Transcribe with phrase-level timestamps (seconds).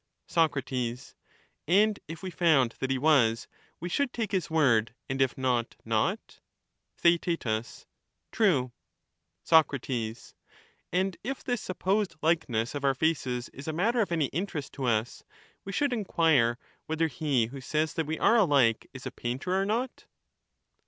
[0.25, 0.57] Soc,
[1.67, 3.47] And if we found that he was,
[3.79, 6.39] we should take his word; and if not, not?
[6.97, 7.45] Theaet.
[8.31, 8.71] True.
[9.43, 9.73] Soc,
[10.91, 14.85] And if this supposed likeness of our faces is a matter of any interest to
[14.85, 15.23] us,
[15.63, 16.57] we should enquire
[16.87, 20.07] whether he who says that we are alike is a painter or not